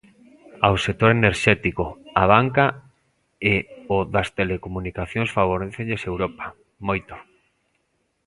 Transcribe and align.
Ao 0.65 0.75
sector 0.85 1.09
enerxético, 1.19 1.85
a 2.21 2.23
banca 2.33 2.65
e 3.53 3.55
o 3.95 3.97
das 4.13 4.27
telecomunicacións 4.39 5.29
favorécelles 5.37 6.01
Europa, 6.11 6.45
moito. 6.87 7.15